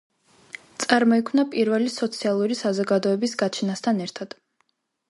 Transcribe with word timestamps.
წარმოიქმნა 0.83 1.45
პირველი 1.57 1.91
სოციალური 1.97 2.59
საზოგადოების 2.63 3.39
გაჩენასთან 3.45 4.07
ერთად. 4.09 4.41